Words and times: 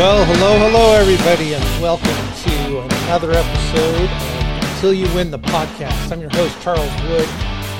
Well, 0.00 0.24
hello, 0.24 0.58
hello, 0.58 0.94
everybody, 0.94 1.52
and 1.52 1.62
welcome 1.82 2.08
to 2.08 2.80
another 2.80 3.32
episode 3.32 4.08
of 4.08 4.70
Until 4.72 4.94
You 4.94 5.14
Win 5.14 5.30
the 5.30 5.38
podcast. 5.38 6.10
I'm 6.10 6.22
your 6.22 6.30
host, 6.30 6.58
Charles 6.62 6.90
Wood, 7.02 7.28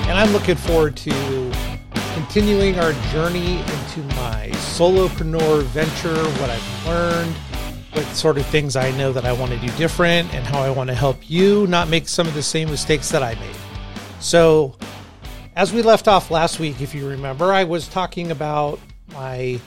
and 0.07 0.19
I'm 0.19 0.31
looking 0.31 0.57
forward 0.57 0.99
to 0.99 1.51
continuing 2.13 2.79
our 2.79 2.93
journey 3.11 3.61
into 3.61 4.03
my 4.17 4.51
solopreneur 4.53 5.63
venture, 5.63 6.15
what 6.43 6.51
I've 6.51 6.87
learned, 6.87 7.35
what 7.95 8.05
sort 8.09 8.37
of 8.37 8.45
things 8.45 8.77
I 8.77 8.91
know 8.99 9.15
that 9.15 9.25
I 9.25 9.33
want 9.33 9.53
to 9.53 9.59
do 9.59 9.69
different, 9.79 10.35
and 10.35 10.47
how 10.47 10.61
I 10.61 10.69
want 10.69 10.89
to 10.89 10.95
help 10.95 11.31
you 11.31 11.67
not 11.69 11.89
make 11.89 12.07
some 12.07 12.27
of 12.27 12.35
the 12.35 12.43
same 12.43 12.69
mistakes 12.69 13.09
that 13.13 13.23
I 13.23 13.35
made. 13.37 13.57
So, 14.21 14.77
as 15.57 15.73
we 15.73 15.81
left 15.81 16.07
off 16.07 16.31
last 16.31 16.61
week, 16.61 16.83
if 16.83 16.95
you 16.95 17.09
remember, 17.09 17.51
I 17.51 17.65
was 17.65 17.89
talking 17.89 18.31
about 18.31 18.79
my 19.11 19.59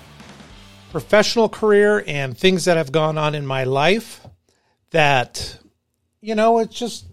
professional 0.94 1.50
career 1.50 2.04
and 2.06 2.38
things 2.38 2.66
that 2.66 2.78
have 2.78 2.92
gone 2.92 3.18
on 3.18 3.34
in 3.34 3.48
my 3.48 3.64
life 3.64 4.22
that, 4.92 5.58
you 6.22 6.36
know, 6.36 6.60
it's 6.60 6.78
just 6.78 7.08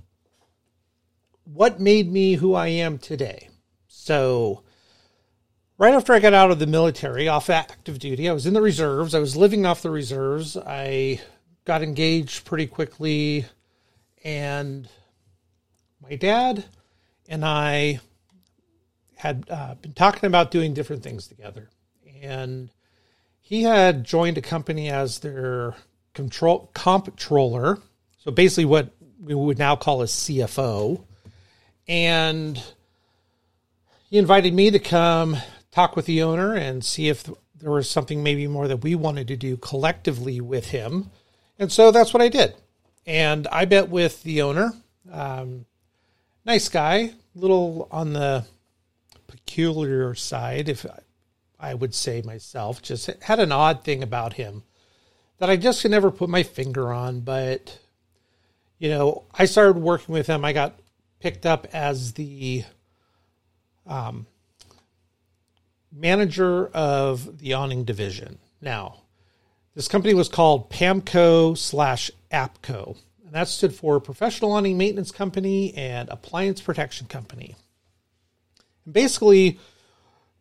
what 1.44 1.80
made 1.80 2.12
me 2.12 2.34
who 2.34 2.52
I 2.52 2.66
am 2.68 2.98
today. 2.98 3.48
So, 3.88 4.64
right 5.78 5.94
after 5.94 6.12
I 6.12 6.18
got 6.18 6.34
out 6.34 6.50
of 6.50 6.58
the 6.58 6.66
military, 6.66 7.26
off 7.26 7.48
active 7.48 7.98
duty, 7.98 8.28
I 8.28 8.34
was 8.34 8.44
in 8.44 8.52
the 8.52 8.60
reserves. 8.60 9.14
I 9.14 9.18
was 9.18 9.34
living 9.34 9.64
off 9.64 9.80
the 9.80 9.90
reserves. 9.90 10.58
I 10.58 11.22
got 11.64 11.82
engaged 11.82 12.44
pretty 12.44 12.66
quickly, 12.66 13.46
and 14.22 14.90
my 16.02 16.16
dad 16.16 16.66
and 17.30 17.46
I 17.46 18.00
had 19.16 19.46
uh, 19.48 19.76
been 19.76 19.94
talking 19.94 20.26
about 20.26 20.50
doing 20.50 20.74
different 20.74 21.02
things 21.02 21.28
together. 21.28 21.70
And 22.20 22.68
he 23.40 23.62
had 23.62 24.04
joined 24.04 24.38
a 24.38 24.42
company 24.42 24.90
as 24.90 25.20
their 25.20 25.74
control 26.14 26.70
comptroller. 26.74 27.78
So 28.18 28.30
basically, 28.30 28.66
what 28.66 28.92
we 29.20 29.34
would 29.34 29.58
now 29.58 29.76
call 29.76 30.02
a 30.02 30.06
CFO. 30.06 31.04
And 31.86 32.62
he 34.08 34.18
invited 34.18 34.54
me 34.54 34.70
to 34.70 34.78
come 34.78 35.36
talk 35.70 35.96
with 35.96 36.06
the 36.06 36.22
owner 36.22 36.54
and 36.54 36.84
see 36.84 37.08
if 37.08 37.28
there 37.54 37.70
was 37.70 37.88
something 37.88 38.22
maybe 38.22 38.46
more 38.46 38.68
that 38.68 38.78
we 38.78 38.94
wanted 38.94 39.28
to 39.28 39.36
do 39.36 39.56
collectively 39.56 40.40
with 40.40 40.70
him. 40.70 41.10
And 41.58 41.70
so 41.70 41.90
that's 41.90 42.14
what 42.14 42.22
I 42.22 42.28
did. 42.28 42.54
And 43.06 43.46
I 43.52 43.66
met 43.66 43.88
with 43.88 44.22
the 44.22 44.42
owner. 44.42 44.72
Um, 45.10 45.66
nice 46.44 46.68
guy, 46.68 47.12
little 47.34 47.88
on 47.90 48.12
the 48.12 48.44
peculiar 49.26 50.14
side, 50.14 50.68
if 50.68 50.86
I 51.60 51.74
would 51.74 51.94
say 51.94 52.22
myself. 52.22 52.82
Just 52.82 53.06
had 53.22 53.38
an 53.38 53.52
odd 53.52 53.84
thing 53.84 54.02
about 54.02 54.34
him 54.34 54.62
that 55.38 55.50
I 55.50 55.56
just 55.56 55.82
could 55.82 55.90
never 55.90 56.10
put 56.10 56.28
my 56.28 56.42
finger 56.42 56.92
on. 56.92 57.20
But, 57.20 57.78
you 58.78 58.88
know, 58.88 59.24
I 59.34 59.44
started 59.44 59.78
working 59.78 60.12
with 60.12 60.26
him. 60.26 60.44
I 60.44 60.52
got 60.52 60.78
picked 61.20 61.46
up 61.46 61.66
as 61.72 62.14
the 62.14 62.64
um, 63.86 64.26
manager 65.92 66.66
of 66.68 67.38
the 67.38 67.54
awning 67.54 67.84
division. 67.84 68.38
Now, 68.60 69.02
this 69.74 69.88
company 69.88 70.14
was 70.14 70.28
called 70.28 70.70
PAMCO 70.70 71.56
slash 71.56 72.10
APCO, 72.30 72.96
and 73.24 73.34
that 73.34 73.48
stood 73.48 73.74
for 73.74 74.00
Professional 74.00 74.52
Awning 74.52 74.76
Maintenance 74.76 75.10
Company 75.10 75.74
and 75.74 76.08
Appliance 76.08 76.60
Protection 76.60 77.06
Company. 77.06 77.54
And 78.84 78.94
basically, 78.94 79.58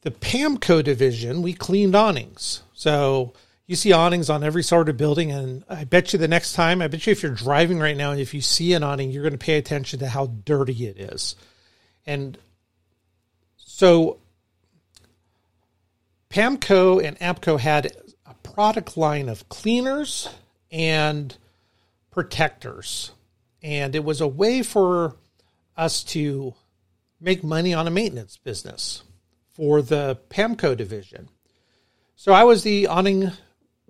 the 0.01 0.11
PAMCO 0.11 0.83
division, 0.83 1.41
we 1.41 1.53
cleaned 1.53 1.95
awnings. 1.95 2.63
So 2.73 3.33
you 3.67 3.75
see 3.75 3.91
awnings 3.91 4.29
on 4.29 4.43
every 4.43 4.63
sort 4.63 4.89
of 4.89 4.97
building, 4.97 5.31
and 5.31 5.63
I 5.69 5.83
bet 5.83 6.13
you 6.13 6.19
the 6.19 6.27
next 6.27 6.53
time, 6.53 6.81
I 6.81 6.87
bet 6.87 7.05
you 7.05 7.11
if 7.11 7.21
you're 7.21 7.31
driving 7.33 7.79
right 7.79 7.97
now 7.97 8.11
and 8.11 8.19
if 8.19 8.33
you 8.33 8.41
see 8.41 8.73
an 8.73 8.83
awning, 8.83 9.11
you're 9.11 9.23
going 9.23 9.33
to 9.33 9.37
pay 9.37 9.57
attention 9.57 9.99
to 9.99 10.07
how 10.07 10.27
dirty 10.27 10.87
it 10.87 10.97
is. 10.97 11.35
And 12.05 12.37
so 13.57 14.19
PAMCO 16.29 17.03
and 17.03 17.19
APCO 17.19 17.59
had 17.59 17.91
a 18.25 18.33
product 18.35 18.97
line 18.97 19.29
of 19.29 19.49
cleaners 19.49 20.29
and 20.71 21.35
protectors. 22.11 23.11
And 23.61 23.95
it 23.95 24.03
was 24.03 24.21
a 24.21 24.27
way 24.27 24.63
for 24.63 25.15
us 25.75 26.03
to 26.05 26.53
make 27.19 27.43
money 27.43 27.73
on 27.73 27.87
a 27.87 27.91
maintenance 27.91 28.37
business 28.37 29.03
for 29.59 29.81
the 29.81 30.17
PAMCO 30.29 30.77
division. 30.77 31.27
So 32.15 32.31
I 32.31 32.45
was 32.45 32.63
the 32.63 32.87
awning 32.87 33.29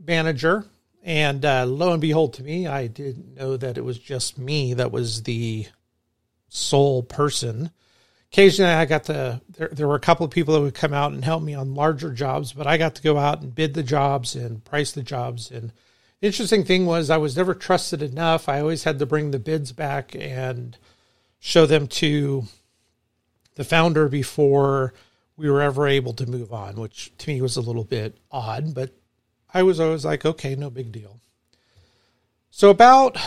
manager, 0.04 0.66
and 1.04 1.46
uh, 1.46 1.64
lo 1.68 1.92
and 1.92 2.02
behold, 2.02 2.34
to 2.34 2.44
me, 2.44 2.66
I 2.66 2.88
didn't 2.88 3.36
know 3.36 3.56
that 3.56 3.78
it 3.78 3.86
was 3.86 4.00
just 4.00 4.40
me 4.40 4.74
that 4.74 4.92
was 4.92 5.22
the 5.22 5.68
sole 6.48 7.04
person. 7.04 7.70
Occasionally, 8.32 8.72
I 8.72 8.86
got 8.86 9.04
the 9.04 9.42
there, 9.48 9.70
there 9.72 9.88
were 9.88 9.94
a 9.94 10.00
couple 10.00 10.26
of 10.26 10.32
people 10.32 10.56
that 10.56 10.62
would 10.62 10.74
come 10.74 10.92
out 10.92 11.12
and 11.12 11.24
help 11.24 11.44
me 11.44 11.54
on 11.54 11.76
larger 11.76 12.12
jobs, 12.14 12.52
but 12.52 12.66
I 12.66 12.78
got 12.78 12.96
to 12.96 13.04
go 13.04 13.20
out 13.20 13.44
and 13.44 13.54
bid 13.54 13.76
the 13.76 13.84
jobs 13.84 14.36
and 14.36 14.66
price 14.66 14.92
the 14.92 15.04
jobs. 15.04 15.52
And 15.52 15.72
the 16.20 16.26
interesting 16.26 16.66
thing 16.66 16.88
was, 16.88 17.12
I 17.12 17.18
was 17.18 17.38
never 17.38 17.54
trusted 17.54 18.02
enough. 18.02 18.50
I 18.50 18.60
always 18.60 18.86
had 18.86 18.98
to 18.98 19.06
bring 19.06 19.30
the 19.30 19.38
bids 19.38 19.72
back 19.72 20.16
and 20.16 20.76
show 21.38 21.68
them 21.68 21.86
to 21.88 22.46
the 23.54 23.64
founder 23.64 24.10
before 24.10 24.96
we 25.40 25.50
were 25.50 25.62
ever 25.62 25.88
able 25.88 26.14
to 26.14 26.30
move 26.30 26.52
on, 26.52 26.76
which 26.76 27.14
to 27.18 27.30
me 27.30 27.42
was 27.42 27.56
a 27.56 27.62
little 27.62 27.86
bit 27.86 28.18
odd, 28.30 28.74
but 28.74 28.92
I 29.54 29.64
was 29.64 29.80
always 29.80 30.04
like, 30.04 30.26
okay, 30.26 30.54
no 30.54 30.70
big 30.70 30.92
deal. 30.92 31.22
So 32.52 32.70
about 32.70 33.18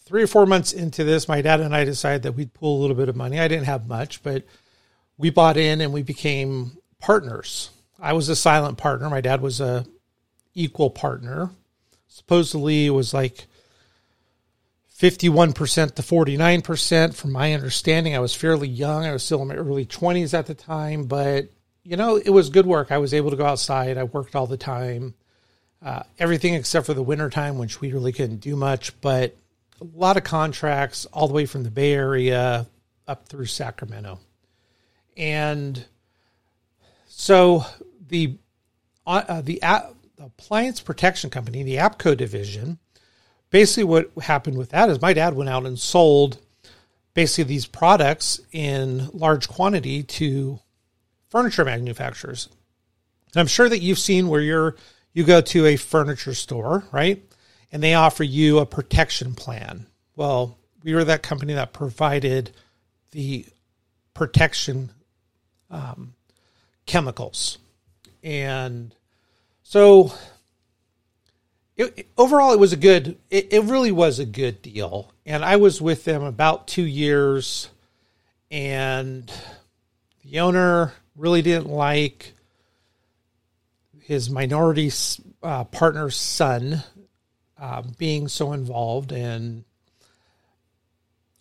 three 0.00 0.22
or 0.22 0.26
four 0.26 0.46
months 0.46 0.72
into 0.72 1.04
this, 1.04 1.28
my 1.28 1.42
dad 1.42 1.60
and 1.60 1.76
I 1.76 1.84
decided 1.84 2.22
that 2.22 2.32
we'd 2.32 2.54
pull 2.54 2.78
a 2.78 2.80
little 2.80 2.96
bit 2.96 3.10
of 3.10 3.16
money. 3.16 3.38
I 3.38 3.48
didn't 3.48 3.66
have 3.66 3.86
much, 3.86 4.22
but 4.22 4.44
we 5.18 5.28
bought 5.28 5.58
in 5.58 5.82
and 5.82 5.92
we 5.92 6.02
became 6.02 6.78
partners. 6.98 7.70
I 8.00 8.14
was 8.14 8.30
a 8.30 8.36
silent 8.36 8.78
partner. 8.78 9.10
My 9.10 9.20
dad 9.20 9.42
was 9.42 9.60
a 9.60 9.84
equal 10.54 10.90
partner. 10.90 11.50
Supposedly 12.08 12.86
it 12.86 12.90
was 12.90 13.12
like 13.12 13.46
51% 15.02 15.96
to 15.96 16.02
49% 16.02 17.14
from 17.14 17.32
my 17.32 17.52
understanding. 17.54 18.14
I 18.14 18.20
was 18.20 18.36
fairly 18.36 18.68
young. 18.68 19.04
I 19.04 19.12
was 19.12 19.24
still 19.24 19.42
in 19.42 19.48
my 19.48 19.56
early 19.56 19.84
20s 19.84 20.32
at 20.32 20.46
the 20.46 20.54
time, 20.54 21.06
but 21.06 21.48
you 21.82 21.96
know, 21.96 22.14
it 22.14 22.30
was 22.30 22.50
good 22.50 22.66
work. 22.66 22.92
I 22.92 22.98
was 22.98 23.12
able 23.12 23.30
to 23.30 23.36
go 23.36 23.44
outside. 23.44 23.98
I 23.98 24.04
worked 24.04 24.36
all 24.36 24.46
the 24.46 24.56
time. 24.56 25.14
Uh, 25.84 26.04
everything 26.20 26.54
except 26.54 26.86
for 26.86 26.94
the 26.94 27.02
winter 27.02 27.28
time, 27.28 27.58
which 27.58 27.80
we 27.80 27.92
really 27.92 28.12
couldn't 28.12 28.36
do 28.36 28.54
much, 28.54 28.98
but 29.00 29.36
a 29.80 29.84
lot 29.92 30.16
of 30.16 30.22
contracts 30.22 31.04
all 31.06 31.26
the 31.26 31.34
way 31.34 31.46
from 31.46 31.64
the 31.64 31.72
Bay 31.72 31.92
Area 31.94 32.68
up 33.08 33.26
through 33.26 33.46
Sacramento. 33.46 34.20
And 35.16 35.84
so 37.08 37.64
the 38.06 38.36
uh, 39.04 39.42
the, 39.42 39.60
uh, 39.60 39.90
the 40.16 40.24
appliance 40.24 40.80
protection 40.80 41.28
company, 41.28 41.64
the 41.64 41.78
APCO 41.78 42.16
division, 42.16 42.78
basically 43.52 43.84
what 43.84 44.10
happened 44.24 44.58
with 44.58 44.70
that 44.70 44.90
is 44.90 45.00
my 45.00 45.12
dad 45.12 45.34
went 45.34 45.50
out 45.50 45.66
and 45.66 45.78
sold 45.78 46.38
basically 47.14 47.44
these 47.44 47.66
products 47.66 48.40
in 48.50 49.08
large 49.12 49.48
quantity 49.48 50.02
to 50.02 50.58
furniture 51.28 51.64
manufacturers. 51.64 52.48
And 53.32 53.40
I'm 53.40 53.46
sure 53.46 53.68
that 53.68 53.80
you've 53.80 53.98
seen 53.98 54.26
where 54.26 54.40
you're 54.40 54.74
you 55.12 55.24
go 55.24 55.42
to 55.42 55.66
a 55.66 55.76
furniture 55.76 56.34
store, 56.34 56.84
right? 56.90 57.22
And 57.70 57.82
they 57.82 57.94
offer 57.94 58.24
you 58.24 58.58
a 58.58 58.66
protection 58.66 59.34
plan. 59.34 59.86
Well, 60.16 60.58
we 60.82 60.94
were 60.94 61.04
that 61.04 61.22
company 61.22 61.52
that 61.52 61.74
provided 61.74 62.50
the 63.10 63.46
protection 64.14 64.90
um, 65.70 66.14
chemicals. 66.86 67.58
And 68.22 68.94
so 69.62 70.12
it, 71.76 72.08
overall, 72.18 72.52
it 72.52 72.58
was 72.58 72.72
a 72.72 72.76
good. 72.76 73.18
It, 73.30 73.52
it 73.52 73.64
really 73.64 73.92
was 73.92 74.18
a 74.18 74.26
good 74.26 74.62
deal, 74.62 75.12
and 75.24 75.44
I 75.44 75.56
was 75.56 75.80
with 75.80 76.04
them 76.04 76.22
about 76.22 76.68
two 76.68 76.86
years, 76.86 77.68
and 78.50 79.32
the 80.24 80.40
owner 80.40 80.92
really 81.16 81.42
didn't 81.42 81.68
like 81.68 82.34
his 84.00 84.28
minority 84.28 84.90
uh, 85.42 85.64
partner's 85.64 86.16
son 86.16 86.82
uh, 87.58 87.82
being 87.96 88.28
so 88.28 88.52
involved, 88.52 89.12
and 89.12 89.64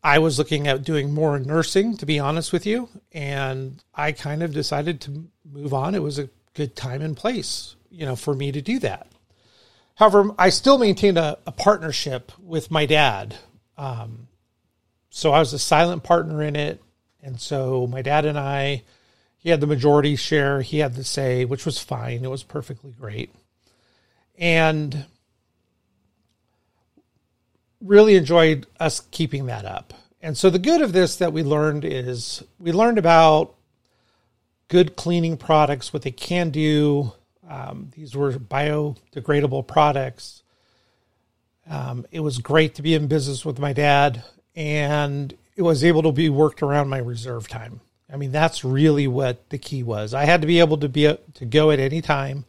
I 0.03 0.19
was 0.19 0.37
looking 0.37 0.67
at 0.67 0.83
doing 0.83 1.13
more 1.13 1.37
nursing, 1.39 1.97
to 1.97 2.05
be 2.05 2.19
honest 2.19 2.53
with 2.53 2.65
you, 2.65 2.89
and 3.11 3.83
I 3.93 4.13
kind 4.13 4.41
of 4.41 4.53
decided 4.53 5.01
to 5.01 5.25
move 5.51 5.73
on. 5.73 5.93
It 5.93 6.01
was 6.03 6.17
a 6.17 6.29
good 6.53 6.75
time 6.75 7.01
and 7.01 7.15
place, 7.15 7.75
you 7.89 8.05
know, 8.05 8.15
for 8.15 8.33
me 8.33 8.51
to 8.51 8.61
do 8.61 8.79
that. 8.79 9.10
However, 9.95 10.31
I 10.37 10.49
still 10.49 10.77
maintained 10.77 11.17
a, 11.17 11.37
a 11.45 11.51
partnership 11.51 12.31
with 12.39 12.71
my 12.71 12.85
dad. 12.85 13.35
Um, 13.77 14.27
so 15.09 15.31
I 15.31 15.39
was 15.39 15.53
a 15.53 15.59
silent 15.59 16.03
partner 16.03 16.41
in 16.41 16.55
it. 16.55 16.81
And 17.21 17.39
so 17.39 17.85
my 17.87 18.01
dad 18.01 18.25
and 18.25 18.37
I, 18.37 18.83
he 19.37 19.49
had 19.49 19.59
the 19.59 19.67
majority 19.67 20.15
share, 20.15 20.61
he 20.61 20.79
had 20.79 20.95
the 20.95 21.03
say, 21.03 21.45
which 21.45 21.65
was 21.65 21.79
fine. 21.79 22.23
It 22.23 22.29
was 22.31 22.43
perfectly 22.43 22.91
great. 22.91 23.33
And 24.37 25.05
really 27.81 28.15
enjoyed 28.15 28.67
us 28.79 29.01
keeping 29.11 29.47
that 29.47 29.65
up. 29.65 29.93
And 30.21 30.37
so 30.37 30.49
the 30.49 30.59
good 30.59 30.81
of 30.81 30.93
this 30.93 31.15
that 31.17 31.33
we 31.33 31.43
learned 31.43 31.83
is 31.83 32.43
we 32.59 32.71
learned 32.71 32.97
about 32.97 33.55
good 34.67 34.95
cleaning 34.95 35.35
products, 35.37 35.91
what 35.91 36.03
they 36.03 36.11
can 36.11 36.51
do. 36.51 37.13
Um, 37.51 37.91
these 37.93 38.15
were 38.15 38.31
biodegradable 38.31 39.67
products. 39.67 40.41
Um, 41.69 42.05
it 42.09 42.21
was 42.21 42.37
great 42.37 42.75
to 42.75 42.81
be 42.81 42.93
in 42.95 43.07
business 43.07 43.43
with 43.45 43.59
my 43.59 43.73
dad, 43.73 44.23
and 44.55 45.37
it 45.57 45.61
was 45.61 45.83
able 45.83 46.03
to 46.03 46.13
be 46.13 46.29
worked 46.29 46.63
around 46.63 46.87
my 46.87 46.99
reserve 46.99 47.49
time. 47.49 47.81
I 48.11 48.15
mean, 48.15 48.31
that's 48.31 48.63
really 48.63 49.05
what 49.07 49.49
the 49.49 49.57
key 49.57 49.83
was. 49.83 50.13
I 50.13 50.23
had 50.23 50.41
to 50.41 50.47
be 50.47 50.59
able 50.59 50.77
to 50.77 50.87
be 50.87 51.13
to 51.33 51.45
go 51.45 51.71
at 51.71 51.79
any 51.79 52.01
time, 52.01 52.45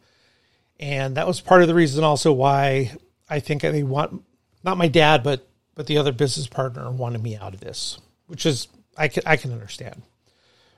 and 0.79 1.17
that 1.17 1.27
was 1.27 1.41
part 1.41 1.61
of 1.61 1.67
the 1.67 1.75
reason 1.75 2.05
also 2.05 2.31
why 2.31 2.91
I 3.29 3.41
think 3.41 3.61
they 3.61 3.83
want 3.83 4.23
not 4.63 4.77
my 4.77 4.87
dad, 4.87 5.21
but 5.21 5.45
but 5.75 5.87
the 5.87 5.97
other 5.97 6.13
business 6.13 6.47
partner 6.47 6.89
wanted 6.91 7.21
me 7.21 7.35
out 7.35 7.53
of 7.53 7.59
this, 7.59 7.97
which 8.27 8.45
is 8.45 8.69
I 8.97 9.09
can 9.09 9.23
I 9.25 9.35
can 9.35 9.51
understand. 9.51 10.01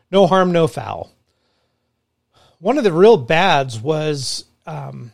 No 0.09 0.25
harm, 0.25 0.51
no 0.51 0.65
foul. 0.65 1.11
One 2.59 2.77
of 2.77 2.83
the 2.83 2.93
real 2.93 3.17
bads 3.17 3.79
was 3.79 4.45
um, 4.65 5.11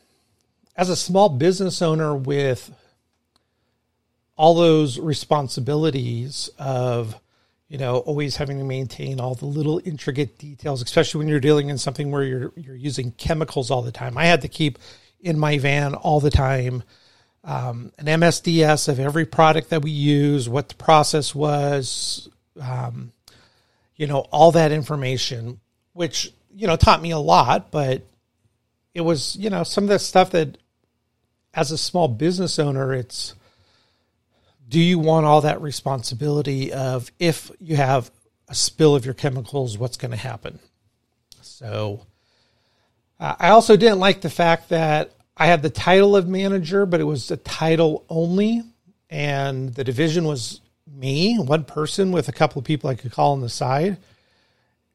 as 0.76 0.90
a 0.90 0.96
small 0.96 1.30
business 1.30 1.82
owner 1.82 2.16
with 2.16 2.72
all 4.38 4.56
those 4.56 5.00
responsibilities 5.00 6.50
of 6.58 7.20
you 7.68 7.78
know 7.78 7.98
always 7.98 8.38
having 8.38 8.58
to 8.58 8.64
maintain 8.64 9.20
all 9.20 9.36
the 9.36 9.46
little 9.46 9.82
intricate 9.86 10.38
details 10.38 10.82
especially 10.82 11.20
when 11.20 11.28
you're 11.28 11.40
dealing 11.40 11.70
in 11.70 11.78
something 11.78 12.12
where 12.12 12.24
you're 12.24 12.52
you're 12.56 12.76
using 12.76 13.12
chemicals 13.12 13.70
all 13.70 13.82
the 13.82 13.92
time. 13.92 14.18
I 14.18 14.26
had 14.26 14.42
to 14.42 14.48
keep 14.48 14.80
in 15.20 15.38
my 15.38 15.58
van 15.58 15.94
all 15.94 16.20
the 16.20 16.32
time 16.32 16.84
um, 17.44 17.92
an 17.98 18.06
msds 18.06 18.88
of 18.88 19.00
every 19.00 19.26
product 19.26 19.70
that 19.70 19.82
we 19.82 19.92
use 19.92 20.48
what 20.48 20.70
the 20.70 20.76
process 20.76 21.34
was 21.36 22.30
um, 22.60 23.12
you 23.96 24.08
know 24.08 24.20
all 24.32 24.52
that 24.52 24.72
information 24.72 25.60
which 25.94 26.34
you 26.56 26.68
know 26.68 26.76
taught 26.76 27.02
me 27.02 27.12
a 27.12 27.18
lot 27.18 27.72
but 27.72 28.06
it 28.94 29.02
was 29.02 29.36
you 29.38 29.50
know 29.50 29.64
some 29.64 29.84
of 29.86 29.90
the 29.90 30.00
stuff 30.00 30.32
that 30.32 30.58
as 31.54 31.72
a 31.72 31.78
small 31.78 32.08
business 32.08 32.60
owner 32.60 32.94
it's 32.94 33.36
do 34.72 34.80
you 34.80 34.98
want 35.00 35.26
all 35.26 35.42
that 35.42 35.62
responsibility 35.62 36.72
of 36.72 37.12
if 37.20 37.52
you 37.60 37.76
have 37.76 38.10
a 38.48 38.56
spill 38.56 38.96
of 38.96 39.06
your 39.06 39.14
chemicals, 39.14 39.78
what's 39.78 39.98
going 39.98 40.12
to 40.12 40.18
happen? 40.18 40.60
So 41.42 42.06
uh, 43.20 43.36
I 43.38 43.50
also 43.50 43.76
didn't 43.76 44.00
like 44.00 44.22
the 44.22 44.30
fact 44.30 44.70
that 44.70 45.12
I 45.36 45.48
had 45.48 45.62
the 45.62 45.70
title 45.70 46.16
of 46.16 46.28
manager, 46.28 46.86
but 46.86 47.02
it 47.02 47.04
was 47.06 47.32
a 47.32 47.38
title 47.38 48.06
only, 48.10 48.62
and 49.10 49.74
the 49.74 49.84
division 49.84 50.24
was 50.24 50.62
me, 50.88 51.38
one 51.38 51.66
person 51.66 52.14
with 52.14 52.30
a 52.30 52.34
couple 52.34 52.60
of 52.60 52.66
people 52.66 52.90
I 52.90 52.96
could 52.96 53.12
call 53.12 53.34
on 53.34 53.42
the 53.42 53.50
side. 53.50 53.98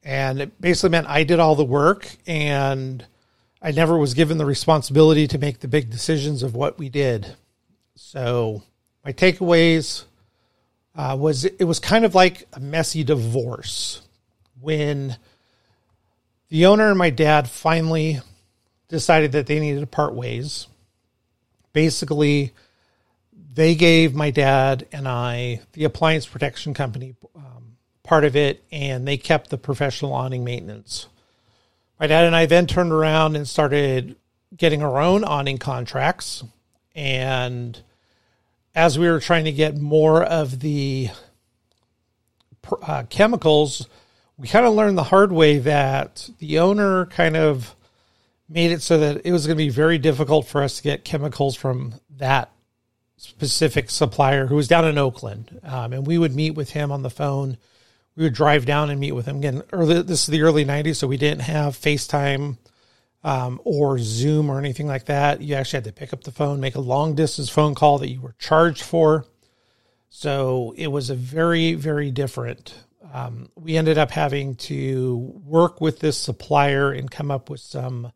And 0.06 0.41
it 0.41 0.61
basically 0.61 0.91
meant 0.91 1.08
I 1.08 1.25
did 1.25 1.41
all 1.41 1.56
the 1.56 1.64
work 1.64 2.08
and 2.29 3.05
I 3.61 3.73
never 3.73 3.99
was 3.99 4.14
given 4.14 4.38
the 4.38 4.47
responsibility 4.47 5.26
to 5.26 5.37
make 5.37 5.58
the 5.58 5.67
big 5.67 5.91
decisions 5.91 6.44
of 6.44 6.55
what 6.55 6.79
we 6.79 6.88
did. 6.88 7.35
So 7.97 8.62
my 9.05 9.12
takeaways 9.12 10.05
uh, 10.94 11.17
was 11.19 11.44
it 11.44 11.64
was 11.64 11.81
kind 11.81 12.05
of 12.05 12.14
like 12.14 12.47
a 12.53 12.61
messy 12.61 13.03
divorce 13.03 14.00
when 14.61 15.17
the 16.50 16.67
owner 16.67 16.88
and 16.88 16.99
my 16.99 17.11
dad 17.11 17.50
finally 17.50 18.20
decided 18.87 19.32
that 19.32 19.49
they 19.49 19.58
needed 19.58 19.81
to 19.81 19.88
part 19.88 20.14
ways. 20.14 20.69
Basically, 21.73 22.53
they 23.55 23.75
gave 23.75 24.14
my 24.14 24.31
dad 24.31 24.87
and 24.93 25.08
I 25.08 25.62
the 25.73 25.82
appliance 25.82 26.26
protection 26.26 26.75
company 26.75 27.17
um, 27.35 27.56
part 28.06 28.25
of 28.25 28.37
it, 28.37 28.64
and 28.73 29.06
they 29.06 29.17
kept 29.17 29.50
the 29.50 29.58
professional 29.58 30.14
awning 30.14 30.44
maintenance. 30.44 31.08
My 32.00 32.06
dad 32.06 32.25
and 32.25 32.37
I 32.37 32.47
then 32.47 32.67
turned 32.67 32.93
around 32.93 33.37
and 33.37 33.49
started 33.49 34.17
getting 34.56 34.82
our 34.82 34.99
own 35.00 35.25
awning 35.25 35.58
contracts 35.58 36.44
and 36.97 37.79
as 38.75 38.99
we 38.99 39.08
were 39.08 39.20
trying 39.20 39.44
to 39.44 39.53
get 39.53 39.76
more 39.76 40.23
of 40.23 40.61
the 40.61 41.11
uh, 42.82 43.05
chemicals, 43.08 43.87
we 44.38 44.49
kind 44.49 44.67
of 44.67 44.75
learned 44.75 44.99
the 44.99 45.05
hard 45.05 45.31
way 45.31 45.58
that 45.58 46.29
the 46.38 46.58
owner 46.58 47.06
kind 47.06 47.37
of 47.37 47.76
made 48.49 48.70
it 48.70 48.82
so 48.82 48.99
that 48.99 49.25
it 49.25 49.32
was 49.32 49.47
going 49.47 49.56
to 49.56 49.64
be 49.64 49.70
very 49.70 49.99
difficult 49.99 50.47
for 50.47 50.62
us 50.62 50.76
to 50.76 50.82
get 50.82 51.05
chemicals 51.05 51.55
from 51.55 51.94
that 52.17 52.50
specific 53.17 53.91
supplier 53.91 54.47
who 54.47 54.56
was 54.56 54.69
down 54.69 54.87
in 54.87 54.99
Oakland. 54.99 55.58
Um, 55.62 55.93
and 55.93 56.06
we 56.06 56.19
would 56.19 56.35
meet 56.35 56.55
with 56.55 56.70
him 56.70 56.93
on 56.93 57.03
the 57.03 57.11
phone. 57.11 57.56
We 58.17 58.25
would 58.25 58.35
drive 58.35 58.65
down 58.65 58.91
and 58.91 58.99
meet 58.99 59.13
with 59.13 59.27
him 59.27 59.37
again. 59.37 59.63
Early, 59.73 60.03
this 60.03 60.23
is 60.23 60.27
the 60.27 60.43
early 60.43 60.65
90s, 60.65 60.97
so 60.97 61.07
we 61.07 61.19
didn't 61.19 61.43
have 61.43 61.77
FaceTime 61.77 62.57
um, 63.23 63.61
or 63.65 63.99
Zoom 63.99 64.49
or 64.49 64.59
anything 64.59 64.87
like 64.87 65.05
that. 65.07 65.43
You 65.43 65.55
actually 65.55 65.79
had 65.79 65.85
to 65.85 65.93
pick 65.93 66.13
up 66.13 66.25
the 66.25 66.33
phone, 66.33 66.61
make 66.61 66.77
a 66.77 66.81
long 66.81 67.15
distance 67.15 67.51
phone 67.51 67.75
call 67.75 67.99
that 67.99 68.09
you 68.09 68.21
were 68.21 68.35
charged 68.39 68.83
for. 68.83 69.27
So 70.09 70.73
it 70.79 70.87
was 70.87 71.11
a 71.11 71.15
very, 71.15 71.75
very 71.75 72.11
different. 72.11 72.75
Um, 73.13 73.51
we 73.55 73.77
ended 73.77 73.99
up 73.99 74.11
having 74.11 74.55
to 74.57 75.17
work 75.45 75.81
with 75.81 75.99
this 76.01 76.17
supplier 76.17 76.93
and 76.93 77.11
come 77.11 77.31
up 77.31 77.51
with 77.51 77.61
some 77.61 78.13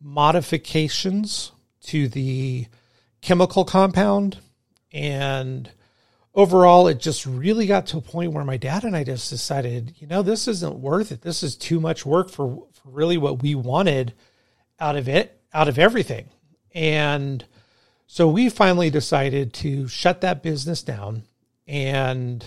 modifications 0.00 1.52
to 1.82 2.08
the 2.08 2.66
chemical 3.20 3.64
compound. 3.64 4.38
And 4.92 5.70
overall, 6.34 6.88
it 6.88 6.98
just 6.98 7.26
really 7.26 7.66
got 7.66 7.86
to 7.88 7.98
a 7.98 8.02
point 8.02 8.32
where 8.32 8.44
my 8.44 8.56
dad 8.56 8.84
and 8.84 8.96
I 8.96 9.04
just 9.04 9.30
decided, 9.30 9.94
you 9.98 10.06
know, 10.06 10.22
this 10.22 10.48
isn't 10.48 10.78
worth 10.78 11.12
it. 11.12 11.22
This 11.22 11.42
is 11.42 11.56
too 11.56 11.80
much 11.80 12.06
work 12.06 12.30
for, 12.30 12.64
for 12.72 12.88
really 12.88 13.18
what 13.18 13.42
we 13.42 13.54
wanted 13.54 14.14
out 14.80 14.96
of 14.96 15.08
it, 15.08 15.40
out 15.52 15.68
of 15.68 15.78
everything. 15.78 16.28
And 16.74 17.44
so 18.06 18.28
we 18.28 18.48
finally 18.48 18.90
decided 18.90 19.52
to 19.54 19.88
shut 19.88 20.22
that 20.22 20.42
business 20.42 20.82
down 20.82 21.24
and 21.66 22.44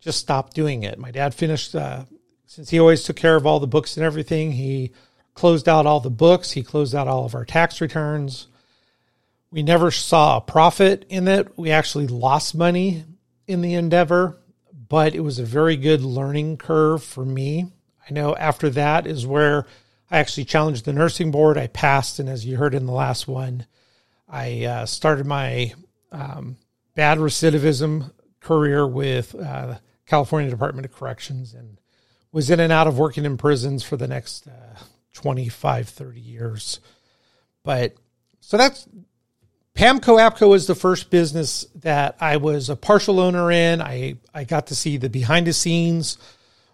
just 0.00 0.18
stop 0.18 0.54
doing 0.54 0.82
it. 0.82 0.98
My 0.98 1.10
dad 1.10 1.34
finished, 1.34 1.74
uh, 1.74 2.04
since 2.46 2.70
he 2.70 2.78
always 2.78 3.04
took 3.04 3.16
care 3.16 3.36
of 3.36 3.46
all 3.46 3.60
the 3.60 3.66
books 3.66 3.96
and 3.96 4.04
everything, 4.04 4.52
he 4.52 4.92
closed 5.34 5.68
out 5.68 5.84
all 5.86 6.00
the 6.00 6.10
books, 6.10 6.52
he 6.52 6.62
closed 6.62 6.94
out 6.94 7.08
all 7.08 7.26
of 7.26 7.34
our 7.34 7.44
tax 7.44 7.80
returns. 7.80 8.46
We 9.50 9.62
never 9.62 9.90
saw 9.90 10.38
a 10.38 10.40
profit 10.40 11.04
in 11.08 11.28
it. 11.28 11.56
We 11.58 11.70
actually 11.70 12.06
lost 12.06 12.54
money 12.54 13.04
in 13.46 13.60
the 13.60 13.74
endeavor, 13.74 14.38
but 14.88 15.14
it 15.14 15.20
was 15.20 15.38
a 15.38 15.44
very 15.44 15.76
good 15.76 16.02
learning 16.02 16.56
curve 16.56 17.02
for 17.02 17.24
me. 17.24 17.72
I 18.08 18.12
know 18.12 18.36
after 18.36 18.70
that 18.70 19.06
is 19.06 19.26
where 19.26 19.66
I 20.10 20.18
actually 20.18 20.44
challenged 20.44 20.84
the 20.84 20.92
nursing 20.92 21.30
board. 21.30 21.58
I 21.58 21.66
passed, 21.66 22.18
and 22.18 22.28
as 22.28 22.46
you 22.46 22.56
heard 22.56 22.74
in 22.74 22.86
the 22.86 22.92
last 22.92 23.26
one, 23.26 23.66
I 24.28 24.64
uh, 24.64 24.86
started 24.86 25.26
my 25.26 25.74
um, 26.12 26.56
bad 26.94 27.18
recidivism 27.18 28.12
career 28.40 28.86
with 28.86 29.34
uh, 29.34 29.78
California 30.06 30.50
Department 30.50 30.84
of 30.84 30.92
Corrections 30.92 31.54
and 31.54 31.80
was 32.32 32.50
in 32.50 32.60
and 32.60 32.72
out 32.72 32.86
of 32.86 32.98
working 32.98 33.24
in 33.24 33.36
prisons 33.36 33.82
for 33.82 33.96
the 33.96 34.08
next 34.08 34.46
uh, 34.46 34.78
25, 35.14 35.88
30 35.88 36.20
years. 36.20 36.80
But 37.64 37.94
so 38.40 38.56
that's 38.56 38.86
Pamco 39.76 40.18
Apco 40.18 40.48
was 40.48 40.66
the 40.66 40.74
first 40.74 41.10
business 41.10 41.66
that 41.82 42.16
I 42.18 42.38
was 42.38 42.70
a 42.70 42.76
partial 42.76 43.20
owner 43.20 43.52
in. 43.52 43.82
I, 43.82 44.16
I 44.32 44.44
got 44.44 44.68
to 44.68 44.74
see 44.74 44.96
the 44.96 45.10
behind 45.10 45.46
the 45.46 45.52
scenes 45.52 46.16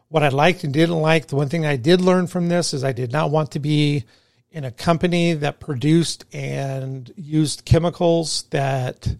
what 0.08 0.22
I 0.22 0.28
liked 0.28 0.62
and 0.62 0.72
didn't 0.72 1.00
like. 1.00 1.26
The 1.26 1.34
one 1.34 1.48
thing 1.48 1.66
I 1.66 1.74
did 1.74 2.00
learn 2.00 2.28
from 2.28 2.48
this 2.48 2.72
is 2.72 2.84
I 2.84 2.92
did 2.92 3.10
not 3.10 3.32
want 3.32 3.50
to 3.52 3.58
be 3.58 4.04
in 4.52 4.64
a 4.64 4.70
company 4.70 5.34
that 5.34 5.58
produced 5.58 6.26
and 6.32 7.12
used 7.16 7.64
chemicals 7.64 8.44
that 8.50 9.12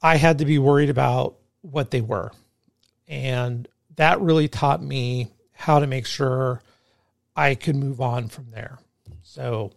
I 0.00 0.14
had 0.14 0.38
to 0.38 0.44
be 0.44 0.60
worried 0.60 0.90
about 0.90 1.38
what 1.62 1.90
they 1.90 2.02
were. 2.02 2.30
And 3.08 3.66
that 3.96 4.20
really 4.20 4.46
taught 4.46 4.80
me 4.80 5.32
how 5.54 5.80
to 5.80 5.88
make 5.88 6.06
sure 6.06 6.62
I 7.34 7.56
could 7.56 7.74
move 7.74 8.00
on 8.00 8.28
from 8.28 8.52
there. 8.52 8.78
So 9.22 9.72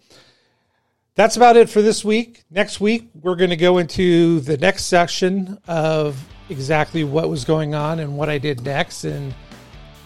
that's 1.15 1.35
about 1.35 1.57
it 1.57 1.69
for 1.69 1.81
this 1.81 2.05
week. 2.05 2.43
Next 2.49 2.79
week, 2.79 3.09
we're 3.13 3.35
going 3.35 3.49
to 3.49 3.57
go 3.57 3.77
into 3.77 4.39
the 4.41 4.57
next 4.57 4.85
section 4.85 5.57
of 5.67 6.23
exactly 6.49 7.03
what 7.03 7.29
was 7.29 7.43
going 7.45 7.75
on 7.75 7.99
and 7.99 8.17
what 8.17 8.29
I 8.29 8.37
did 8.37 8.63
next. 8.63 9.03
And 9.03 9.33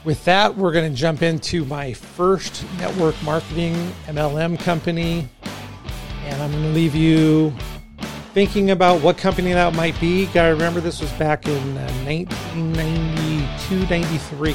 with 0.04 0.24
that, 0.26 0.56
we're 0.56 0.72
going 0.72 0.92
to 0.92 0.98
jump 0.98 1.22
into 1.22 1.64
my 1.66 1.94
first 1.94 2.66
network 2.78 3.22
marketing 3.24 3.76
MLM 4.08 4.60
company. 4.60 5.28
And 6.24 6.42
I'm 6.42 6.52
going 6.52 6.64
to 6.64 6.70
leave 6.70 6.96
you 6.96 7.54
thinking 8.34 8.72
about 8.72 9.02
what 9.02 9.18
company 9.18 9.54
that 9.54 9.76
might 9.76 10.00
be. 10.00 10.26
Got 10.28 10.48
to 10.48 10.54
remember 10.54 10.82
this 10.82 11.02
was 11.02 11.12
back 11.14 11.48
in 11.48 11.78
uh, 11.78 11.88
1992, 12.04 13.88
93 13.88 14.54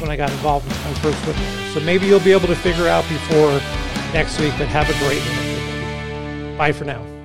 when 0.00 0.10
I 0.10 0.16
got 0.16 0.30
involved 0.30 0.66
with 0.68 0.84
my 0.84 0.94
first 0.94 1.18
webinar. 1.22 1.74
So 1.74 1.80
maybe 1.80 2.06
you'll 2.06 2.20
be 2.20 2.32
able 2.32 2.46
to 2.46 2.56
figure 2.56 2.86
out 2.86 3.02
before 3.08 3.60
next 4.12 4.38
week, 4.40 4.54
but 4.56 4.68
have 4.68 4.88
a 4.88 4.98
great 5.04 5.20
one. 5.20 5.47
Bye 6.58 6.72
for 6.72 6.84
now. 6.84 7.17